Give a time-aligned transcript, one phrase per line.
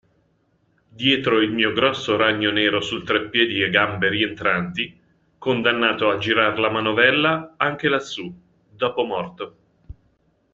[0.89, 4.99] Dietro il mio grosso ragno nero sul treppiedi a gambe rientranti,
[5.37, 8.33] condannato a girar la manovella, anche lassù,
[8.71, 9.55] dopo morto.